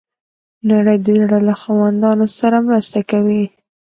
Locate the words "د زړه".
1.05-1.39